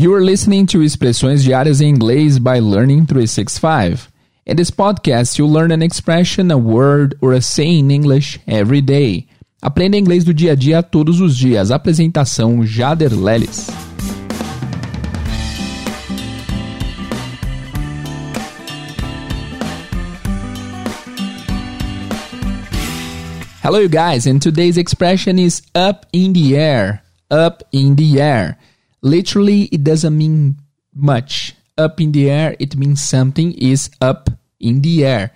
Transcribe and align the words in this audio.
You 0.00 0.14
are 0.14 0.24
listening 0.24 0.64
to 0.68 0.78
Expressões 0.78 1.42
Diárias 1.42 1.82
em 1.82 1.90
Inglês 1.90 2.38
by 2.38 2.58
Learning 2.58 3.04
365. 3.04 4.08
In 4.46 4.56
this 4.56 4.70
podcast, 4.70 5.38
you 5.38 5.46
learn 5.46 5.70
an 5.72 5.82
expression, 5.82 6.50
a 6.50 6.56
word, 6.56 7.18
or 7.20 7.34
a 7.34 7.42
saying 7.42 7.84
in 7.84 7.90
English 7.90 8.40
every 8.46 8.80
day. 8.80 9.26
Aprenda 9.60 9.98
inglês 9.98 10.24
do 10.24 10.32
dia 10.32 10.52
a 10.52 10.54
dia 10.54 10.82
todos 10.82 11.20
os 11.20 11.36
dias. 11.36 11.70
Apresentação 11.70 12.64
Jader 12.64 13.12
Lelis. 13.12 13.68
Hello, 23.62 23.80
you 23.80 23.90
guys, 23.90 24.26
and 24.26 24.40
today's 24.40 24.78
expression 24.78 25.38
is 25.38 25.60
up 25.74 26.06
in 26.10 26.32
the 26.32 26.56
air. 26.56 27.02
Up 27.30 27.62
in 27.70 27.96
the 27.96 28.18
air. 28.18 28.56
Literally, 29.02 29.62
it 29.64 29.84
doesn't 29.84 30.16
mean 30.16 30.58
much. 30.94 31.54
Up 31.78 32.00
in 32.00 32.12
the 32.12 32.30
air, 32.30 32.56
it 32.58 32.76
means 32.76 33.02
something 33.02 33.52
is 33.52 33.90
up 34.00 34.28
in 34.58 34.82
the 34.82 35.04
air. 35.04 35.32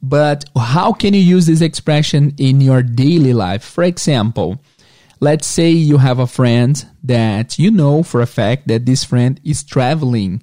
But 0.00 0.44
how 0.56 0.92
can 0.92 1.14
you 1.14 1.20
use 1.20 1.46
this 1.46 1.60
expression 1.60 2.34
in 2.38 2.60
your 2.60 2.82
daily 2.82 3.32
life? 3.32 3.64
For 3.64 3.84
example, 3.84 4.60
let's 5.20 5.46
say 5.46 5.70
you 5.70 5.98
have 5.98 6.18
a 6.18 6.26
friend 6.26 6.86
that 7.02 7.58
you 7.58 7.70
know 7.70 8.02
for 8.02 8.20
a 8.20 8.26
fact 8.26 8.68
that 8.68 8.86
this 8.86 9.04
friend 9.04 9.40
is 9.44 9.62
traveling. 9.62 10.42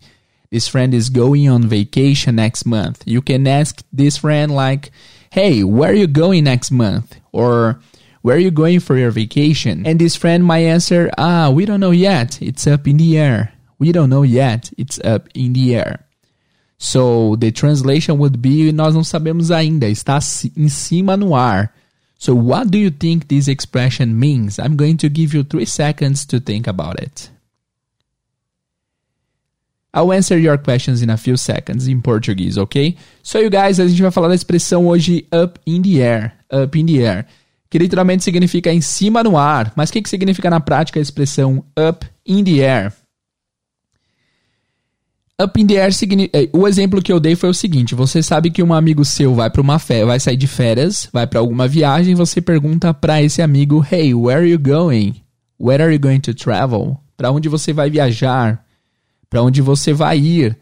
This 0.50 0.68
friend 0.68 0.94
is 0.94 1.10
going 1.10 1.48
on 1.48 1.68
vacation 1.68 2.36
next 2.36 2.66
month. 2.66 3.04
You 3.06 3.22
can 3.22 3.48
ask 3.48 3.84
this 3.94 4.18
friend, 4.18 4.52
like, 4.52 4.92
hey, 5.32 5.64
where 5.64 5.92
are 5.92 5.96
you 5.96 6.08
going 6.08 6.44
next 6.44 6.72
month? 6.72 7.16
Or 7.32 7.80
where 8.22 8.36
are 8.36 8.40
you 8.40 8.52
going 8.52 8.80
for 8.80 8.98
your 8.98 9.12
vacation? 9.12 9.86
And 9.86 10.00
this 10.00 10.16
friend 10.16 10.44
might 10.44 10.66
answer, 10.66 11.10
ah, 11.18 11.50
we 11.50 11.66
don't 11.66 11.80
know 11.80 11.92
yet. 11.92 12.42
It's 12.42 12.68
up 12.68 12.88
in 12.88 12.98
the 12.98 13.18
air. 13.18 13.54
We 13.80 13.92
don't 13.92 14.10
know 14.10 14.24
yet. 14.24 14.72
It's 14.78 15.00
up 15.00 15.28
in 15.34 15.54
the 15.54 15.76
air. 15.76 16.06
So 16.78 17.36
the 17.36 17.52
translation 17.52 18.18
would 18.18 18.42
be 18.42 18.72
nós 18.72 18.96
não 18.96 19.04
sabemos 19.04 19.52
ainda, 19.52 19.88
está 19.88 20.20
em 20.58 20.68
cima 20.68 21.16
no 21.16 21.36
ar. 21.36 21.72
So 22.18 22.36
what 22.36 22.70
do 22.70 22.78
you 22.78 22.92
think 22.92 23.28
this 23.28 23.48
expression 23.48 24.20
means? 24.20 24.60
I'm 24.60 24.76
going 24.76 24.98
to 24.98 25.10
give 25.10 25.34
you 25.34 25.44
3 25.44 25.66
seconds 25.66 26.26
to 26.28 26.40
think 26.40 26.68
about 26.68 27.00
it. 27.02 27.30
I'll 29.94 30.14
answer 30.14 30.38
your 30.38 30.58
questions 30.58 31.02
in 31.02 31.10
a 31.10 31.18
few 31.18 31.36
seconds 31.38 31.88
in 31.88 32.02
Portuguese, 32.02 32.58
ok? 32.58 32.96
So 33.24 33.40
you 33.40 33.50
guys, 33.50 33.80
a 33.80 33.88
gente 33.88 34.02
vai 34.02 34.12
falar 34.12 34.30
da 34.30 34.36
expressão 34.36 34.88
hoje 34.88 35.28
up 35.32 35.60
in 35.66 35.82
the 35.82 36.02
air, 36.02 36.34
up 36.52 36.80
in 36.80 36.86
the 36.86 37.04
air, 37.04 37.28
que 37.72 37.80
literalmente 37.80 38.22
significa 38.22 38.72
em 38.72 38.82
cima 38.82 39.24
no 39.24 39.38
ar. 39.38 39.72
Mas 39.78 39.90
o 39.90 39.94
que, 39.94 40.02
que 40.02 40.10
significa 40.10 40.50
na 40.50 40.60
prática 40.60 41.00
a 41.00 41.02
expressão 41.02 41.64
up 41.80 42.06
in 42.28 42.44
the 42.44 42.60
air? 42.60 42.94
Up 45.42 45.60
in 45.60 45.66
the 45.66 45.82
air 45.82 45.90
eh, 46.34 46.50
o 46.52 46.68
exemplo 46.68 47.02
que 47.02 47.12
eu 47.12 47.20
dei 47.20 47.34
foi 47.34 47.50
o 47.50 47.54
seguinte: 47.54 47.96
você 47.96 48.22
sabe 48.22 48.52
que 48.52 48.62
um 48.62 48.74
amigo 48.74 49.06
seu 49.06 49.34
vai 49.34 49.50
para 49.50 49.62
uma 49.62 49.78
vai 50.06 50.20
sair 50.20 50.36
de 50.36 50.48
férias, 50.48 51.08
vai 51.14 51.26
para 51.26 51.40
alguma 51.40 51.66
viagem, 51.66 52.14
você 52.14 52.42
pergunta 52.42 52.94
para 52.94 53.24
esse 53.24 53.42
amigo: 53.42 53.84
"Hey, 53.90 54.14
where 54.14 54.42
are 54.42 54.52
you 54.52 54.60
going? 54.60 55.24
Where 55.58 55.82
are 55.82 55.94
you 55.94 56.00
going 56.00 56.20
to 56.20 56.34
travel? 56.34 56.98
Para 57.16 57.32
onde 57.32 57.48
você 57.48 57.72
vai 57.72 57.90
viajar? 57.90 58.66
Para 59.30 59.42
onde 59.42 59.62
você 59.62 59.94
vai 59.94 60.20
ir?" 60.20 60.58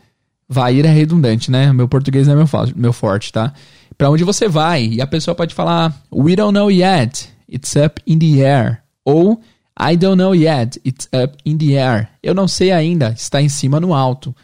Vai 0.52 0.78
ir 0.78 0.86
é 0.86 0.90
redundante, 0.90 1.52
né? 1.52 1.72
Meu 1.72 1.88
português 1.88 2.28
não 2.28 2.42
é 2.42 2.48
meu 2.76 2.92
forte, 2.92 3.32
tá? 3.32 3.54
Para 4.00 4.10
onde 4.10 4.24
você 4.24 4.48
vai? 4.48 4.88
E 4.88 5.02
a 5.02 5.06
pessoa 5.06 5.36
pode 5.36 5.54
falar: 5.54 5.96
"We 6.12 6.36
don't 6.36 6.58
know 6.58 6.72
yet. 6.72 7.30
It's 7.48 7.76
up 7.76 8.02
in 8.08 8.18
the 8.18 8.44
air." 8.44 8.82
Ou 9.06 9.40
I 9.80 9.96
don't 9.96 10.18
know 10.18 10.34
yet. 10.34 10.82
It's 10.84 11.08
up 11.14 11.38
in 11.46 11.56
the 11.56 11.74
air. 11.74 12.10
Eu 12.24 12.34
não 12.34 12.48
sei 12.48 12.72
ainda. 12.72 13.14
Está 13.16 13.40
em 13.40 13.50
cima 13.50 13.80
no 13.80 13.94
alto 13.94 14.36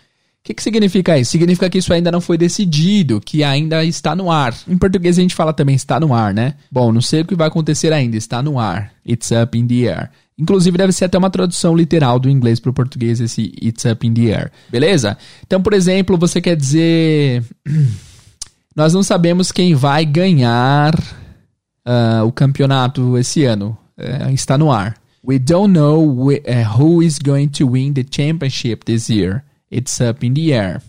que, 0.45 0.53
que 0.53 0.61
significa 0.61 1.17
isso? 1.17 1.31
Significa 1.31 1.67
que 1.67 1.79
isso 1.79 1.91
ainda 1.91 2.11
não 2.11 2.21
foi 2.21 2.37
decidido, 2.37 3.19
que 3.19 3.43
ainda 3.43 3.83
está 3.83 4.15
no 4.15 4.29
ar. 4.29 4.55
Em 4.67 4.77
português 4.77 5.17
a 5.17 5.21
gente 5.21 5.33
fala 5.33 5.51
também 5.51 5.75
está 5.75 5.99
no 5.99 6.13
ar, 6.13 6.35
né? 6.35 6.53
Bom, 6.71 6.91
não 6.91 7.01
sei 7.01 7.21
o 7.21 7.25
que 7.25 7.33
vai 7.33 7.47
acontecer 7.47 7.91
ainda, 7.91 8.15
está 8.15 8.43
no 8.43 8.59
ar. 8.59 8.91
It's 9.03 9.31
up 9.31 9.57
in 9.57 9.65
the 9.65 9.91
air. 9.91 10.11
Inclusive 10.37 10.77
deve 10.77 10.93
ser 10.93 11.05
até 11.05 11.17
uma 11.17 11.31
tradução 11.31 11.75
literal 11.75 12.19
do 12.19 12.29
inglês 12.29 12.59
para 12.59 12.69
o 12.69 12.73
português 12.73 13.19
esse 13.19 13.53
it's 13.59 13.85
up 13.85 14.05
in 14.05 14.13
the 14.13 14.35
air. 14.35 14.51
Beleza? 14.69 15.17
Então, 15.43 15.59
por 15.63 15.73
exemplo, 15.73 16.15
você 16.15 16.39
quer 16.39 16.55
dizer 16.55 17.43
nós 18.75 18.93
não 18.93 19.01
sabemos 19.01 19.51
quem 19.51 19.73
vai 19.73 20.05
ganhar 20.05 20.93
uh, 21.85 22.25
o 22.25 22.31
campeonato 22.31 23.17
esse 23.17 23.45
ano. 23.45 23.77
Uh, 23.97 24.31
está 24.31 24.57
no 24.57 24.71
ar. 24.71 24.97
We 25.23 25.39
don't 25.39 25.73
know 25.73 26.03
uh, 26.03 26.77
who 26.77 27.01
is 27.01 27.17
going 27.17 27.47
to 27.49 27.67
win 27.71 27.93
the 27.93 28.03
championship 28.03 28.83
this 28.85 29.09
year. 29.09 29.43
It's 29.71 29.99
Up 30.01 30.25
in 30.25 30.33
the 30.33 30.51
Air. 30.53 30.81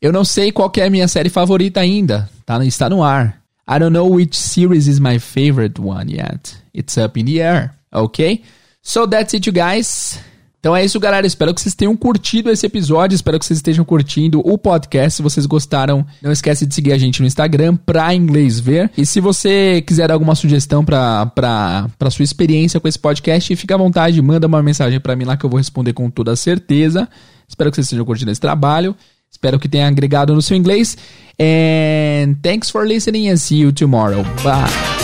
Eu 0.00 0.12
não 0.12 0.24
sei 0.24 0.52
qual 0.52 0.70
é 0.76 0.86
a 0.86 0.90
minha 0.90 1.08
série 1.08 1.28
favorita 1.28 1.80
ainda. 1.80 2.28
Tá, 2.44 2.62
está 2.64 2.88
no 2.88 3.02
ar. 3.02 3.40
I 3.68 3.78
don't 3.78 3.92
know 3.92 4.08
which 4.08 4.36
series 4.38 4.86
is 4.86 4.98
my 4.98 5.18
favorite 5.18 5.80
one 5.80 6.12
yet. 6.12 6.56
It's 6.74 6.96
up 6.98 7.18
in 7.18 7.24
the 7.24 7.40
air. 7.40 7.70
Ok? 7.92 8.42
So 8.82 9.06
that's 9.06 9.32
it, 9.34 9.46
you 9.46 9.52
guys. 9.52 10.18
Então 10.62 10.76
é 10.76 10.84
isso, 10.84 11.00
galera. 11.00 11.26
Espero 11.26 11.52
que 11.52 11.60
vocês 11.60 11.74
tenham 11.74 11.96
curtido 11.96 12.48
esse 12.48 12.64
episódio. 12.64 13.16
Espero 13.16 13.36
que 13.36 13.44
vocês 13.44 13.58
estejam 13.58 13.84
curtindo 13.84 14.40
o 14.44 14.56
podcast. 14.56 15.16
Se 15.16 15.20
vocês 15.20 15.44
gostaram, 15.44 16.06
não 16.22 16.30
esquece 16.30 16.64
de 16.64 16.72
seguir 16.72 16.92
a 16.92 16.98
gente 16.98 17.20
no 17.20 17.26
Instagram 17.26 17.74
pra 17.74 18.14
inglês 18.14 18.60
ver. 18.60 18.88
E 18.96 19.04
se 19.04 19.18
você 19.18 19.82
quiser 19.84 20.12
alguma 20.12 20.36
sugestão 20.36 20.84
pra, 20.84 21.26
pra, 21.26 21.90
pra 21.98 22.10
sua 22.10 22.22
experiência 22.22 22.78
com 22.78 22.86
esse 22.86 22.96
podcast, 22.96 23.56
fica 23.56 23.74
à 23.74 23.76
vontade, 23.76 24.22
manda 24.22 24.46
uma 24.46 24.62
mensagem 24.62 25.00
para 25.00 25.16
mim 25.16 25.24
lá 25.24 25.36
que 25.36 25.44
eu 25.44 25.50
vou 25.50 25.58
responder 25.58 25.94
com 25.94 26.08
toda 26.08 26.36
certeza. 26.36 27.08
Espero 27.48 27.68
que 27.68 27.74
vocês 27.74 27.86
estejam 27.86 28.04
curtindo 28.04 28.30
esse 28.30 28.40
trabalho. 28.40 28.94
Espero 29.28 29.58
que 29.58 29.68
tenha 29.68 29.88
agregado 29.88 30.32
no 30.32 30.40
seu 30.40 30.56
inglês. 30.56 30.96
And 31.40 32.36
thanks 32.40 32.70
for 32.70 32.86
listening 32.86 33.28
and 33.30 33.36
see 33.36 33.62
you 33.62 33.72
tomorrow. 33.72 34.22
Bye. 34.44 35.01